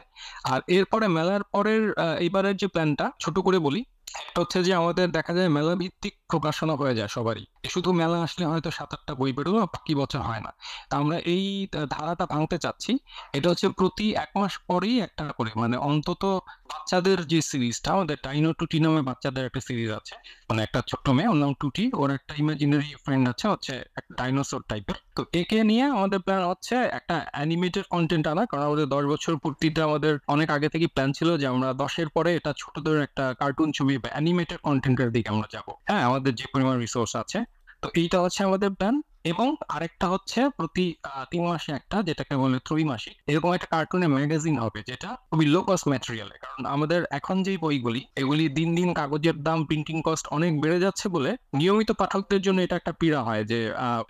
আর 0.53 0.61
এরপরে 0.77 1.07
মেলার 1.17 1.43
পরের 1.55 1.83
এইবারের 2.25 2.57
যে 2.61 2.67
প্ল্যানটা 2.75 3.07
ছোট 3.23 3.37
করে 3.47 3.59
বলি 3.67 3.81
একটা 4.15 4.41
হচ্ছে 4.41 4.63
যে 4.63 4.75
আমাদের 4.75 5.11
দেখা 5.11 5.33
যায় 5.35 5.49
মেলা 5.49 5.75
ভিত্তিক 5.75 6.15
প্রকাশনা 6.29 6.75
হয়ে 6.75 6.95
যায় 6.95 7.09
সবারই। 7.09 7.47
শুধু 7.69 7.93
মেলা 7.93 8.23
আসলে 8.23 8.47
হয়তো 8.47 8.71
সাত 8.71 8.95
আটটা 8.95 9.15
বই 9.15 9.33
বেরোলো, 9.33 9.61
বাকি 9.61 9.95
বছর 9.95 10.21
হয় 10.21 10.41
না। 10.41 10.53
তা 10.91 10.97
আমরা 10.97 11.19
এই 11.19 11.69
ধারাটা 11.89 12.27
ভাঙতে 12.27 12.59
চাচ্ছি। 12.59 12.99
এটা 13.33 13.51
হচ্ছে 13.51 13.69
প্রতি 13.69 14.15
এক 14.15 14.29
মাস 14.37 14.59
পরেই 14.59 15.01
একটা 15.01 15.25
করে 15.37 15.51
মানে 15.57 15.77
অন্তত 15.77 16.41
বাচ্চাদের 16.73 17.19
যে 17.27 17.41
সিরিজটা 17.43 17.89
আমাদের 17.93 18.17
ডাইনো 18.25 18.51
টুটি 18.53 18.79
নামে 18.81 19.03
বাচ্চাদের 19.03 19.45
একটা 19.49 19.61
সিরিজ 19.61 19.91
আছে। 19.91 20.15
মানে 20.49 20.61
একটা 20.63 20.81
ছোট্ট 20.91 21.07
মেয়ে, 21.09 21.29
ওর 21.29 21.37
নাম 21.37 21.53
টুটি 21.61 21.85
ওর 22.01 22.11
একটা 22.11 22.33
ইমাজিনারি 22.43 22.91
ফ্রেন্ড 23.05 23.25
আছে, 23.29 23.47
হচ্ছে 23.49 23.75
একটা 23.97 24.13
ডাইনোসর 24.15 24.61
টাইপের 24.69 24.97
তো 25.17 25.23
একে 25.33 25.59
নিয়ে 25.65 25.85
আমাদের 25.85 26.19
প্ল্যান 26.19 26.43
হচ্ছে 26.45 26.77
একটা 26.99 27.27
অ্যানিমেটেড 27.33 27.85
কন্টেন্ট 27.91 28.25
আনা, 28.27 28.43
কারণ 28.47 28.63
আমাদের 28.63 28.87
দশ 28.89 29.05
বছর 29.05 29.33
পূর্তিটা 29.37 29.81
আমাদের 29.85 30.13
অনেক 30.27 30.51
আগে 30.51 30.69
থেকে 30.69 30.87
প্ল্যান 30.87 31.11
ছিল 31.13 31.29
যে 31.37 31.47
আমরা 31.47 31.69
দশের 31.73 32.09
পরে 32.09 32.31
এটা 32.37 32.53
ছোটদের 32.59 32.97
একটা 33.03 33.25
কার্টুন 33.35 33.69
ছবি 33.73 33.95
বা 33.99 34.09
অ্যানিমেটেড 34.13 34.59
কন্টেন্টের 34.59 35.11
দিকে 35.13 35.29
আমরা 35.29 35.49
যাব। 35.53 35.67
হ্যাঁ 35.89 36.03
আমাদের 36.03 36.33
যে 36.35 36.45
পরিমাণ 36.53 36.77
রিসোর্স 36.79 37.13
আছে। 37.17 37.39
তো 37.83 37.87
এইটা 37.95 38.19
হচ্ছে 38.21 38.41
আমাদের 38.45 38.71
প্ল্যান 38.71 38.97
এবং 39.33 39.49
আরেকটা 39.75 40.07
হচ্ছে 40.13 40.41
প্রতি 40.59 40.85
তিন 41.33 41.43
মাসে 41.51 41.71
একটা, 41.79 41.97
যেটাকে 42.09 42.35
বলে 42.43 42.59
ত্রৈমাসিক। 42.67 43.15
এরকম 43.31 43.51
একটা 43.57 43.69
কার্টুনের 43.75 44.11
ম্যাগাজিন 44.15 44.57
হবে, 44.65 44.81
যেটা 44.91 45.09
খুবই 45.31 45.47
লো 45.55 45.61
কস্ট 45.69 45.87
ম্যাটেরিয়ালে 45.93 46.37
কারণ 46.45 46.63
আমাদের 46.75 47.01
এখন 47.19 47.37
যেই 47.47 47.59
বইগুলি, 47.65 48.03
এগুলি 48.23 48.45
দিন 48.59 48.69
দিন 48.79 48.89
কাগজের 48.99 49.37
দাম 49.47 49.59
প্রিন্টিং 49.69 49.97
কস্ট 50.07 50.25
অনেক 50.37 50.53
বেড়ে 50.63 50.79
যাচ্ছে 50.85 51.07
বলে 51.15 51.31
নিয়মিত 51.61 51.91
পাঠকদের 52.01 52.41
জন্য 52.47 52.59
এটা 52.67 52.77
একটা 52.81 52.93
পীড়া 53.01 53.21
হয় 53.29 53.43
যে 53.51 53.59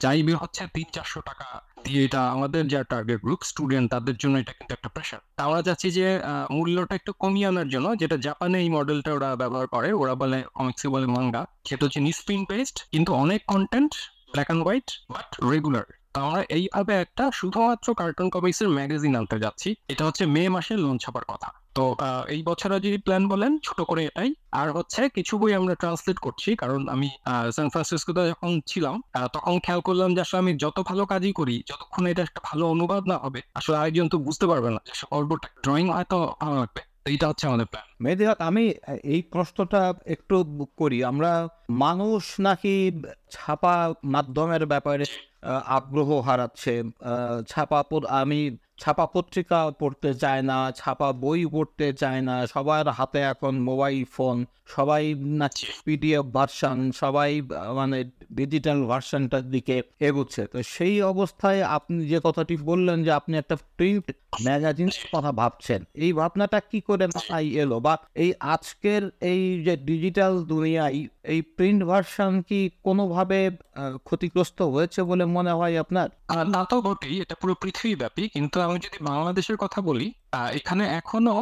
যাই 0.04 0.20
হচ্ছে 0.42 0.62
তিন, 0.75 0.87
চারশো 0.96 1.20
টাকা 1.30 1.46
দিয়ে 1.84 2.00
এটা 2.06 2.20
আমাদের 2.34 2.62
যা 2.72 2.80
টার্গেট 2.92 3.20
গ্রুপ 3.26 3.40
স্টুডেন্ট 3.50 3.87
তাদের 3.94 4.16
জন্য 4.22 4.34
এটা 4.42 4.52
কিন্তু 4.58 4.72
একটা 4.76 4.88
প্রেশার 4.94 5.20
আমরা 5.44 5.60
চাচ্ছি 5.66 5.88
যে 5.98 6.06
মূল্যটা 6.54 6.94
একটু 7.00 7.12
কমিয়ে 7.22 7.46
আনার 7.50 7.68
জন্য, 7.75 7.87
যেটা 8.00 8.16
জাপানে 8.26 8.56
এই 8.64 8.68
মডেলটা 8.76 9.10
ওরা 9.18 9.28
ব্যবহার 9.42 9.66
করে, 9.75 9.88
ওরা 10.02 10.14
বলে 10.22 10.38
কমিক্সে 10.56 10.88
বলে 10.94 11.06
মাঙ্গা 11.16 11.42
সেটা 11.68 11.82
হচ্ছে 11.87 12.00
নিউজপ্রিন্ট 12.06 12.44
বেসড 12.50 12.76
কিন্তু 12.92 13.10
অনেক 13.22 13.40
content 13.52 13.92
black 14.32 14.49
and 14.49 14.62
white 14.64 14.88
but 15.14 15.28
regular 15.52 15.87
আমরা 16.25 16.40
এইভাবে 16.58 16.92
একটা 17.04 17.25
শুধুমাত্র 17.38 17.87
কার্টুন 18.00 18.28
কমিক্সের 18.35 18.68
ম্যাগাজিন 18.76 19.12
আনতে 19.20 19.37
যাচ্ছি। 19.44 19.68
এটা 19.92 20.02
হচ্ছে 20.08 20.25
মে 20.35 20.42
মাসে 20.54 20.75
লঞ্চ 20.85 21.02
হবার 21.08 21.25
কথা। 21.32 21.49
তো 21.76 21.85
এই 22.35 22.40
বছরে 22.49 22.76
যদি 22.87 22.99
প্ল্যান 23.06 23.25
বলেন, 23.32 23.52
ছোট 23.66 23.78
করে 23.90 24.02
এটাই। 24.11 24.30
আর 24.61 24.68
হচ্ছে 24.76 25.00
কিছু 25.16 25.35
বই 25.40 25.52
আমরা 25.61 25.75
ট্রান্সলেট 25.82 26.18
করছি, 26.26 26.50
কারণ 26.62 26.80
আমি 26.94 27.08
সান 27.56 27.68
ফ্রান্সিসকোতে 27.73 28.23
যখন 28.32 28.50
ছিলাম 28.70 28.97
তখন 29.35 29.54
খেয়াল 29.64 29.80
করলাম 29.88 30.11
যে 30.16 30.20
আসলে 30.25 30.38
আমি 30.44 30.52
যত 30.64 30.76
ভালো 30.90 31.02
কাজই 31.12 31.32
করি, 31.40 31.56
যতক্ষণ 31.70 32.04
এটা 32.12 32.23
একটা 32.28 32.40
ভালো 32.49 32.64
অনুবাদ 32.75 33.02
না 33.11 33.16
হবে, 33.25 33.40
আসলে 33.58 33.76
আরেকজন 33.80 34.06
তো 34.12 34.16
বুঝতে 34.26 34.47
পারবে 34.50 34.68
না 34.75 34.80
গল্পটা 35.12 35.49
ড্রয়িং 35.64 35.87
হয়তো 35.97 36.18
ভালো 36.42 36.56
লাগবে। 36.62 36.82
এইটা 37.08 37.26
হচ্ছে 37.28 37.44
আমাদের 37.46 37.66
প্ল্যান 37.66 37.86
মেদিহাত 38.00 38.38
আমি 38.40 38.64
এই 39.04 39.20
প্রশ্নটা 39.32 39.82
একটু 40.06 40.36
করি। 40.76 40.98
আমরা 41.04 41.32
মানুষ 41.84 42.22
নাকি 42.40 42.74
ছাপা 43.30 43.76
মাধ্যমের 44.04 44.64
ব্যাপারে 44.66 45.04
আগ্রহ 45.78 46.10
হারাচ্ছে? 46.20 46.74
ছাপা 47.48 47.78
আমি 48.22 48.40
ছাপা 48.78 49.06
পত্রিকা 49.06 49.60
পড়তে 49.80 50.10
চায় 50.14 50.42
না, 50.42 50.58
ছাপা 50.76 51.08
বই 51.24 51.40
পড়তে 51.46 51.86
চায় 51.92 52.20
না, 52.20 52.34
সবার 52.46 52.86
হাতে 52.88 53.20
এখন 53.32 53.54
মোবাইল 53.60 54.04
ফোন। 54.16 54.36
সবাই 54.76 55.02
পিডিএফ 55.87 56.26
ভার্সন, 56.37 56.78
সবাই 57.02 57.30
মানে 57.78 57.98
ডিজিটাল 58.38 58.78
ভার্সনটার 58.90 59.44
দিকে 59.54 59.76
এগুচ্ছে। 60.08 60.42
তো 60.52 60.58
সেই 60.75 60.96
অবস্থায় 61.12 61.60
আপনি 61.76 61.98
যে 62.12 62.18
কথাটি 62.26 62.54
বললেন 62.70 62.98
যে 63.06 63.10
আপনি 63.20 63.34
একটা 63.42 63.56
প্রিন্ট 63.78 64.06
ম্যাগাজিনের 64.46 65.06
কথা 65.14 65.30
ভাবছেন, 65.40 65.80
এই 66.04 66.12
ভাবনাটা 66.20 66.58
কি 66.70 66.78
করে 66.88 67.04
মাথায় 67.14 67.48
এলো? 67.62 67.76
বা 67.87 67.94
এই 68.25 68.30
আজকের 68.54 69.02
এই 69.32 69.42
যে 69.66 69.75
ডিজিটাল 69.90 70.32
দুনিয়ায় 70.52 70.92
এই 71.32 71.40
প্রিন্ট 71.56 71.80
ভার্সন 71.90 72.32
কি 72.48 72.60
কোনোভাবে 72.87 73.38
ক্ষতিগ্রস্ত 74.06 74.58
হয়েছে 74.75 75.00
বলে 75.10 75.25
মনে 75.37 75.52
হয় 75.58 75.75
আপনার? 75.84 76.08
না 76.54 76.60
তো 76.70 76.76
বটেই, 76.87 77.14
এটা 77.25 77.34
পুরো 77.40 77.54
পৃথিবীব্যাপী। 77.62 78.25
কিন্তু 78.34 78.56
আমি 78.66 78.76
যদি 78.87 78.98
বাংলাদেশের 79.10 79.58
কথা 79.64 79.78
বলি 79.88 80.06
এখানে 80.58 80.85
এখনও 81.00 81.38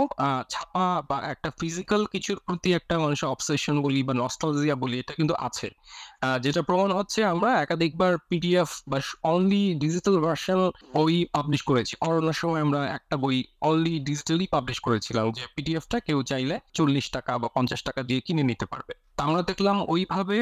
ছাপা 0.53 0.87
বা 1.11 1.17
একটা 1.33 1.49
ফিজিক্যাল 1.61 2.03
কিছুর 2.13 2.39
প্রতি 2.47 2.69
একটা 2.79 2.95
মানুষের 3.05 3.29
অবসেশন 3.35 3.77
বলি 3.83 4.01
বা 4.09 4.15
নস্টালজিয়া 4.23 4.77
বলি, 4.83 4.97
এটা 5.03 5.13
কিন্তু 5.19 5.35
আছে। 5.47 5.69
যেটা 6.45 6.61
প্রমাণ 6.69 6.91
হচ্ছে 6.99 7.21
আমরা 7.33 7.51
একাধিকবার 7.65 8.13
পিডিএফ 8.31 8.71
বা 8.91 8.99
অনলি 9.33 9.65
ডিজিটাল 9.83 10.17
ভার্সন 10.25 10.61
বই 10.97 11.15
পাবলিশ 11.37 11.63
করেছি। 11.71 11.95
করোনার 12.05 12.37
সময় 12.43 12.61
আমরা 12.67 12.81
একটা 12.99 13.17
বই 13.25 13.37
অনলি 13.69 13.95
ডিজিটালি 14.09 14.47
পাবলিশ 14.55 14.79
করেছিলাম 14.87 15.27
যে 15.37 15.43
পিডিএফটা 15.57 15.99
কেউ 16.07 16.19
চাইলে 16.31 16.55
চল্লিশ 16.77 17.07
টাকা 17.17 17.33
বা 17.43 17.49
পঞ্চাশ 17.57 17.81
টাকা 17.89 18.01
দিয়ে 18.09 18.21
কিনে 18.27 18.45
নিতে 18.51 18.67
পারবে। 18.73 18.93
আমরা 19.27 19.43
দেখলাম 19.51 19.77
ওইভাবে 19.95 20.39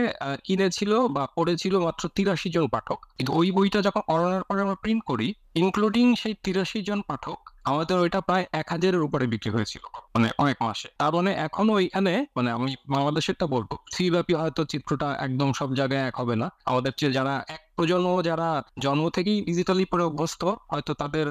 কিনেছিল 0.46 0.92
বা 1.16 1.22
পড়েছিল 1.36 1.74
মাত্র 1.86 2.02
তিরাশি 2.16 2.48
জন 2.56 2.64
পাঠক। 2.74 2.98
কিন্তু 3.16 3.32
ওই 3.40 3.48
বইটা 3.56 3.78
যখন 3.86 4.02
করোনার 4.10 4.44
পরে 4.48 4.60
আমরা 4.62 4.78
প্রিন্ট 4.84 5.02
করি 5.10 5.28
ইনক্লুডিং 5.62 6.06
সেই 6.22 6.34
তিরাশি 6.44 6.80
জন 6.88 7.00
পাঠক 7.10 7.38
আমাদের 7.64 7.96
ওইটা 8.04 8.20
প্রায় 8.28 8.44
এক 8.60 8.66
হাজারের 8.74 9.02
উপরে 9.06 9.24
বিক্রি 9.32 9.50
হয়েছিল 9.56 9.82
মানে 10.14 10.28
অনেক 10.42 10.56
মাসে। 10.66 10.88
তার 11.00 11.12
মানে 11.16 11.30
এখনও 11.46 11.72
ওইখানে 11.78 12.12
মানে 12.36 12.50
আমি 12.56 12.70
বাংলাদেশেরটা 12.94 13.46
বলব 13.54 13.70
পৃথিবীব্যাপী 13.84 14.34
হয়তো 14.42 14.62
চিত্রটা 14.72 15.08
একদম 15.26 15.48
সব 15.58 15.68
জায়গায় 15.80 16.02
এক 16.08 16.14
হবে 16.20 16.34
না। 16.42 16.46
আমাদের 16.70 16.92
চেয়ে 16.98 17.14
যারা, 17.18 17.34
এক 17.54 17.60
প্রজন্ম 17.76 18.08
যারা 18.28 18.48
জন্ম 18.84 19.04
থেকেই 19.16 19.38
ডিজিটালি 19.48 19.84
পরে 19.92 20.04
অভ্যস্ত 20.10 20.42
হয়তো 20.72 20.92
তাদের 21.02 21.26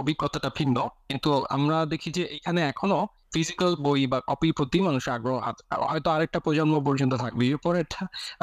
অভিজ্ঞতাটা 0.00 0.50
ভিন্ন। 0.58 0.76
কিন্তু 1.08 1.30
আমরা 1.56 1.76
দেখি 1.92 2.08
যে 2.16 2.22
এখানে 2.36 2.60
এখনও 2.72 3.00
ফিজিক্যাল 3.34 3.72
বই 3.86 4.02
বা 4.12 4.18
কপির 4.30 4.52
প্রতি 4.58 4.78
মানুষের 4.86 5.12
আগ্রহ 5.16 5.36
হয়তো 5.90 6.08
আরেকটা 6.14 6.38
প্রজন্ম 6.46 6.74
পর্যন্ত 6.86 7.12
থাকবে। 7.24 7.44
এরপরে 7.52 7.80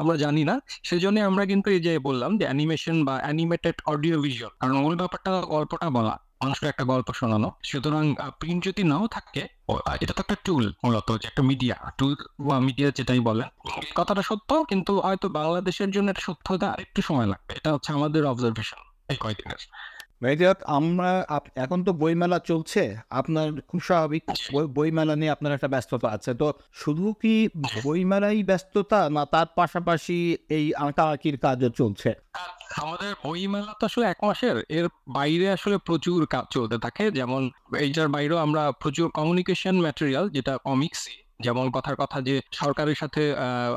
আমরা 0.02 0.16
জানি 0.24 0.44
না। 0.50 0.56
সেজন্য 0.90 1.18
আমরা 1.30 1.44
কিন্তু 1.52 1.68
এই 1.75 1.82
যে 1.88 1.94
বললাম 2.08 2.32
যে 2.40 2.46
অ্যানিমেশন 2.50 2.98
বা 3.08 3.16
অ্যানিমেটেড 3.24 3.78
অডিও 3.94 4.16
ভিজুয়াল 4.25 4.52
কারণ 4.60 4.75
মূল 4.84 4.96
ব্যাপারটা 5.02 5.32
গল্পটা 5.54 5.88
বলা। 5.98 6.16
মানুষকে 6.43 6.65
একটা 6.71 6.83
গল্প 6.91 7.07
শোনানো। 7.19 7.50
সুতরাং 7.69 8.05
প্রিন্ট 8.39 8.62
যদি 8.67 8.81
নাও 8.91 9.05
থাকে 9.15 9.43
এটা 10.03 10.13
তো 10.17 10.21
একটা 10.25 10.38
টুল 10.47 10.65
মূলত, 10.83 11.09
যে 11.21 11.25
একটা 11.31 11.43
মিডিয়া 11.50 11.75
টুল 12.00 12.13
বা 12.47 12.55
মিডিয়া 12.67 12.89
যেটাই 12.97 13.21
বলে 13.29 13.43
কথাটা 14.00 14.23
সত্য, 14.29 14.50
কিন্তু 14.71 14.91
হয়তো 15.05 15.27
বাংলাদেশের 15.39 15.89
জন্য 15.95 16.07
এটা 16.13 16.23
সত্য 16.27 16.45
হতে 16.53 16.65
আরেকটু 16.73 17.00
সময় 17.09 17.27
লাগবে। 17.31 17.51
এটা 17.59 17.69
হচ্ছে 17.75 17.89
আমাদের 17.97 18.21
অবজারভেশন 18.33 18.81
এই 19.12 19.17
কয়দিনের 19.23 19.62
মেজাত 20.24 20.63
আমরা 20.63 21.25
এখন 21.56 21.84
তো 21.84 21.94
বইমেলা 21.94 22.39
চলছে। 22.39 22.98
আপনার 23.10 23.62
খুব 23.62 23.82
স্বাভাবিক 23.82 24.24
বই- 24.53 24.68
বইমেলা 24.68 25.15
নিয়ে 25.15 25.32
আপনার 25.32 25.53
একটা 25.53 25.68
ব্যস্ততা 25.68 26.08
আছে। 26.08 26.34
তো 26.34 26.53
শুধু 26.74 27.13
কি 27.13 27.50
বইমেলাই 27.84 28.44
ব্যস্ততা 28.44 29.10
না 29.10 29.25
তার 29.25 29.46
পাশাপাশি 29.56 30.38
এই 30.50 30.74
আঁকাআঁকির 30.74 31.38
কাজও 31.38 31.70
চলছে? 31.70 32.13
আমাদের 32.77 33.15
বই 33.25 33.48
মেলা 33.48 33.74
তো 33.80 33.86
আসলে 33.86 34.06
এক 34.06 34.24
মাসের। 34.24 34.63
এর 34.70 34.88
বাইরে 35.08 35.51
আসলে 35.51 35.77
প্রচুর 35.77 36.25
কাজ 36.25 36.53
চলতে 36.53 36.77
থাকে। 36.77 37.12
যেমন 37.12 37.50
এইটার 37.77 38.08
বাইরেও 38.08 38.38
আমরা 38.38 38.72
প্রচুর 38.72 39.10
কমিউনিকেশন 39.10 39.82
ম্যাটেরিয়াল 39.82 40.30
যেটা 40.30 40.58
কমিক্সই 40.58 41.23
যেমন 41.40 41.66
কথার 41.72 41.96
কথা 41.96 42.18
যে 42.22 42.36
সরকারের 42.52 42.96
সাথে 42.96 43.22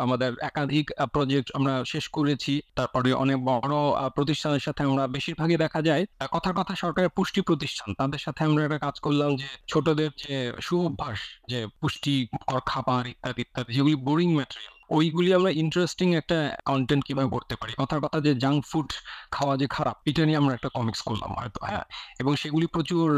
আমাদের 0.05 0.31
একাধিক 0.41 0.87
প্রজেক্ট 1.15 1.49
আমরা 1.55 1.75
শেষ 1.93 2.05
করেছি। 2.09 2.53
তারপরে 2.77 3.09
অনেক 3.25 3.39
বড় 3.45 3.77
প্রতিষ্ঠানের 4.17 4.63
সাথে 4.67 4.81
আমরা 4.85 5.05
বেশিরভাগই 5.07 5.59
দেখা 5.65 5.81
যায়। 5.83 6.03
কথার 6.35 6.55
কথা 6.55 6.73
সরকারের 6.75 7.11
পুষ্টি 7.17 7.41
প্রতিষ্ঠান। 7.41 7.89
তাদের 8.01 8.19
সাথে 8.19 8.41
আমরা 8.45 8.61
একটা 8.65 8.79
কাজ 8.79 8.97
করলাম 9.01 9.31
যে 9.41 9.49
ছোটদের 9.69 10.11
যে 10.23 10.37
সুঅভ্যাস, 10.61 11.19
যে 11.51 11.59
পুষ্টিকর 11.81 12.61
খাবার 12.71 13.03
ইত্যাদি 13.13 13.41
ইত্যাদি, 13.43 13.71
যেগুলি 13.77 13.97
বোরিং 14.07 14.31
ম্যাটেরিয়াল 14.39 14.75
ওইগুলি 14.97 15.31
আমরা 15.35 15.51
ইন্টারেস্টিং 15.63 16.09
একটা 16.15 16.39
কন্টেন্ট 16.65 17.03
কীভাবে 17.05 17.29
করতে 17.29 17.55
পারি? 17.61 17.73
কথার 17.79 18.01
কথা 18.01 18.19
যে 18.21 18.33
জাঙ্ক 18.35 18.61
ফুড 18.71 18.89
খাওয়া 19.31 19.55
যে 19.61 19.67
খারাপ, 19.67 19.97
এটা 20.11 20.23
নিয়ে 20.29 20.39
আমরা 20.43 20.53
একটা 20.55 20.69
কমিক্স 20.77 21.01
করলাম 21.09 21.31
হয়তো 21.39 21.61
হ্যাঁ। 21.67 21.85
এবং 22.21 22.33
সেগুলি 22.37 22.67
প্রচুর 22.67 23.09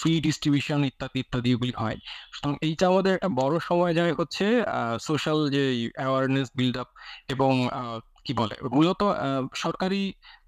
ফ্রি 0.00 0.12
ডিস্ট্রিবিউশন 0.26 0.80
ইত্যাদি 0.90 1.18
ইত্যাদি 1.24 1.48
এগুলি 1.56 1.74
হয়। 1.82 1.96
সুতরাং 2.34 2.54
এইটা 2.66 2.84
আমাদের 2.92 3.12
একটা 3.16 3.30
বড় 3.40 3.54
সময় 3.68 3.92
যায় 3.98 4.12
হচ্ছে 4.20 4.46
সোশ্যাল 5.08 5.38
যে 5.54 5.64
অ্যাওয়ারনেস 5.98 6.48
বিল্ড 6.58 6.76
আপ 6.82 6.88
এবং 7.34 7.52
কি 8.26 8.32
বলে, 8.40 8.56
মূলত 8.76 9.02
সরকারি 9.64 10.00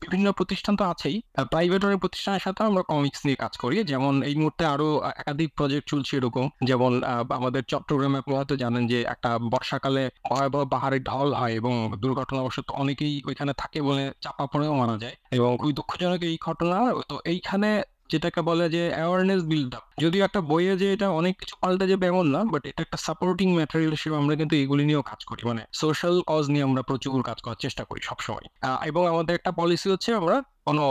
বিভিন্ন 0.02 0.26
প্রতিষ্ঠান 0.38 0.74
তো 0.80 0.84
আছেই 0.92 1.16
প্রাইভেট 1.52 1.82
প্রতিষ্ঠানের 2.04 2.42
সাথে 2.46 2.60
আমরা 2.70 2.82
কমিক্স 2.92 3.20
নিয়ে 3.26 3.38
কাজ 3.44 3.54
করি। 3.62 3.76
যেমন 3.92 4.14
এই 4.28 4.34
মুহূর্তে 4.40 4.64
আরও 4.74 4.88
একাধিক 5.20 5.50
প্রজেক্ট 5.58 5.86
চলছে 5.92 6.12
এরকম। 6.18 6.46
যেমন 6.68 6.92
আমাদের 7.38 7.62
চট্টগ্রামে 7.72 8.18
আপনি 8.22 8.32
হয়তো 8.38 8.54
জানেন 8.62 8.82
যে 8.92 8.98
একটা 9.14 9.30
বর্ষাকালে 9.52 10.04
ভয়াবহ 10.28 10.62
পাহাড়ের 10.74 11.02
ঢল 11.10 11.28
হয় 11.40 11.54
এবং 11.60 11.74
দুর্ঘটনাবশত 12.02 12.68
অনেকেই 12.82 13.14
ওইখানে 13.28 13.52
থাকে 13.62 13.78
বলে 13.88 14.04
চাপা 14.24 14.44
পড়েও 14.52 14.74
মারা 14.80 14.96
যায় 15.04 15.16
এবং 15.36 15.50
খুবই 15.60 15.74
দুঃখজনক 15.78 16.20
এই 16.30 16.36
ঘটনা। 16.46 16.78
তো 17.10 17.16
এইখানে 17.32 17.70
যেটাকে 18.12 18.40
বলে 18.48 18.64
যে 18.74 18.82
অ্যাওয়ারনেস 18.96 19.42
বিল্ড 19.50 19.72
আপ 19.78 19.84
যদিও 20.02 20.22
একটা 20.28 20.40
বইয়ে 20.50 20.74
যে 20.82 20.86
এটা 20.94 21.06
অনেক 21.20 21.34
কিছু 21.40 21.54
পাল্টে 21.62 21.86
যাবে 21.92 22.04
এমন 22.12 22.26
না 22.34 22.40
বাট 22.52 22.62
এটা 22.70 22.80
একটা 22.86 22.98
সাপোর্টিং 23.06 23.48
ম্যাটেরিয়াল 23.58 23.92
হিসেবে 23.98 24.16
আমরা 24.20 24.34
কিন্তু 24.40 24.54
এগুলি 24.62 24.82
নিয়েও 24.88 25.04
কাজ 25.10 25.20
করি। 25.30 25.42
মানে 25.50 25.62
সোশ্যাল 25.82 26.16
কজ 26.30 26.44
নিয়ে 26.52 26.64
আমরা 26.68 26.82
প্রচুর 26.90 27.18
কাজ 27.28 27.38
করার 27.44 27.60
চেষ্টা 27.64 27.82
করি 27.88 28.00
সবসময়। 28.10 28.46
এবং 28.90 29.02
আমাদের 29.12 29.32
একটা 29.38 29.50
পলিসি 29.58 29.86
হচ্ছে 29.92 30.10
আমরা 30.20 30.36
কোনো 30.68 30.84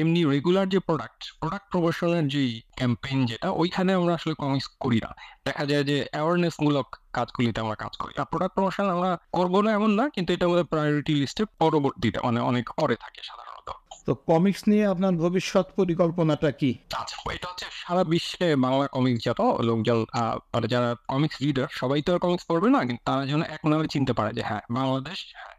এমনি 0.00 0.20
রেগুলার 0.32 0.66
যে 0.74 0.78
প্রোডাক্ট 0.88 1.20
প্রোডাক্ট 1.40 1.66
প্রমোশনের 1.72 2.24
যে 2.34 2.42
ক্যাম্পেইন 2.78 3.18
যেটা, 3.30 3.48
ওইখানে 3.62 3.90
আমরা 4.00 4.12
আসলে 4.18 4.34
কমিক্স 4.42 4.68
করি 4.84 4.98
না। 5.04 5.10
দেখা 5.46 5.64
যায় 5.70 5.84
যে 5.90 5.96
অ্যাওয়ারনেস 6.12 6.54
মূলক 6.64 6.86
কাজগুলিতে 7.16 7.58
আমরা 7.64 7.76
কাজ 7.84 7.92
করি। 8.02 8.12
আর 8.20 8.26
প্রোডাক্ট 8.32 8.54
প্রমোশন 8.56 8.86
আমরা 8.96 9.10
করব 9.36 9.54
না 9.66 9.70
এমন 9.78 9.90
না, 10.00 10.04
কিন্তু 10.14 10.30
এটা 10.34 10.44
আমাদের 10.48 10.66
প্রায়োরিটি 10.72 11.12
লিস্টে 11.20 11.42
পরবর্তীতে 11.62 12.18
মানে 12.26 12.40
অনেক 12.50 12.64
পরে 12.80 12.96
থাকে 13.04 13.20
সাধারণত। 13.28 13.68
তো 14.06 14.12
কমিক্স 14.30 14.62
নিয়ে 14.70 14.84
আপনার 14.92 15.12
ভবিষ্যৎ 15.24 15.66
পরিকল্পনাটা 15.78 16.50
কি? 16.60 16.70
আচ্ছা 17.00 17.16
সারা 17.82 18.02
বিশ্বে 18.12 18.48
বাংলা 18.64 18.84
কমিক্স 18.94 19.20
যত 19.26 19.40
লোকজন 19.68 19.98
মানে 20.52 20.66
যারা 20.74 20.88
কমিক্স 21.12 21.36
রিডার 21.44 21.68
সবাই 21.80 22.00
তো 22.06 22.10
কমিক্স 22.24 22.44
পড়বে 22.50 22.68
না, 22.74 22.80
কিন্তু 22.88 23.02
তারা 23.08 23.22
যেন 23.30 23.40
এক 23.56 23.62
নামে 23.70 23.86
চিনতে 23.94 24.12
পারে 24.18 24.30
যে 24.38 24.42
হ্যাঁ 24.48 24.62
বাংলাদেশ, 24.78 25.18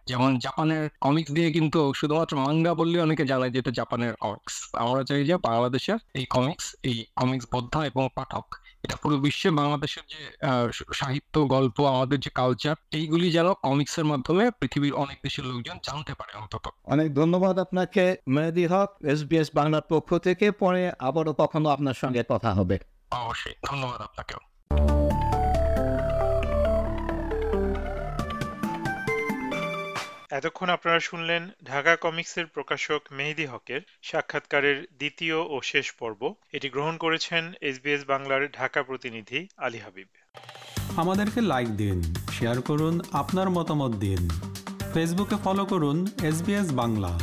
যেমন 0.09 0.31
জাপানের 0.45 0.83
কমিক্স 1.05 1.31
দিয়ে 1.37 1.49
কিন্তু 1.57 1.79
শুধুমাত্র 1.99 2.33
মাঙ্গা 2.45 2.71
বললে 2.79 2.97
অনেকে 3.05 3.23
জানায় 3.31 3.51
যে 3.53 3.59
এটা 3.63 3.71
জাপানের 3.79 4.13
কমিক্স 4.23 4.55
আমরা 4.83 5.01
চাই 5.07 5.21
যে 5.29 5.35
বাংলাদেশের 5.49 5.99
এই 6.19 6.25
কমিক্স 6.35 6.65
এই 6.89 6.95
কমিক্স 7.19 7.45
বোদ্ধা 7.53 7.79
এবং 7.91 8.03
পাঠক 8.17 8.45
এটা 8.85 8.95
পুরো 8.95 9.17
বিশ্বে 9.17 9.49
বাংলাদেশের 9.51 10.03
যে 10.09 10.21
সাহিত্য 10.93 11.47
গল্প 11.47 11.77
আমাদের 11.85 12.19
যে 12.19 12.29
কালচার 12.29 12.75
এইগুলি 12.91 13.31
যেন 13.31 13.53
কমিক্সের 13.53 14.05
মাধ্যমে 14.05 14.43
পৃথিবীর 14.59 14.93
অনেক 14.93 15.17
দেশের 15.23 15.45
লোকজন 15.45 15.77
জানতে 15.83 16.13
পারে 16.13 16.33
অন্তত। 16.37 16.65
অনেক 16.85 17.07
ধন্যবাদ 17.13 17.59
আপনাকে 17.59 18.03
মেহেদি 18.27 18.65
হক 18.65 18.89
এসবিএস 19.05 19.49
বাংলার 19.53 19.85
পক্ষ 19.89 20.17
থেকে। 20.17 20.51
পরে 20.51 20.91
আবারও 20.99 21.33
কখনো 21.33 21.69
আপনার 21.69 21.93
সঙ্গে 21.93 22.23
কথা 22.29 22.53
হবে। 22.53 22.79
অবশ্যই 23.11 23.53
ধন্যবাদ 23.65 24.01
আপনাকেও। 24.01 24.41
এতক্ষণ 30.31 30.69
আপনারা 30.69 30.99
শুনলেন 30.99 31.49
ঢাকা 31.65 31.95
কমিক্সের 31.95 32.45
প্রকাশক 32.45 33.01
মেহেদি 33.11 33.45
হকের 33.45 33.81
সাক্ষাৎকারের 34.01 34.87
দ্বিতীয় 34.97 35.35
ও 35.35 35.61
শেষ 35.63 35.91
পর্ব। 35.91 36.33
এটি 36.53 36.69
গ্রহণ 36.69 36.97
করেছেন 36.97 37.53
এসবিএস 37.61 38.03
বাংলার 38.07 38.51
ঢাকা 38.51 38.83
প্রতিনিধি 38.83 39.47
আলী 39.57 39.77
হাবিব। 39.77 40.07
আমাদেরকে 40.97 41.41
লাইক 41.41 41.67
দিন 41.67 42.01
শেয়ার 42.31 42.61
করুন, 42.61 43.01
আপনার 43.11 43.49
মতামত 43.49 43.95
দিন। 43.95 44.29
ফেসবুকে 44.93 45.35
ফলো 45.43 45.65
করুন 45.65 46.07
এস 46.23 46.43
বাংলা। 46.71 47.19